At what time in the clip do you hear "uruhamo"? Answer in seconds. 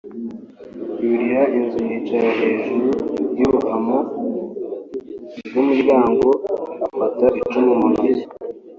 3.47-3.97